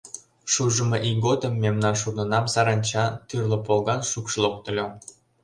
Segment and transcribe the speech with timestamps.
[0.51, 4.87] Шужымо ий годым мемнан шурнынам саранча, тӱрлӧ полган шукш локтыльо.